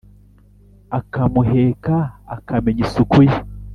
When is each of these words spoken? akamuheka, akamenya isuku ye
akamuheka, 0.99 1.95
akamenya 2.35 2.81
isuku 2.85 3.19
ye 3.29 3.35